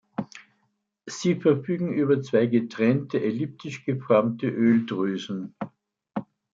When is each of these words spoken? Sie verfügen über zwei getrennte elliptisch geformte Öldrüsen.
Sie 1.05 1.35
verfügen 1.35 1.93
über 1.93 2.23
zwei 2.23 2.47
getrennte 2.47 3.21
elliptisch 3.21 3.85
geformte 3.85 4.47
Öldrüsen. 4.47 5.53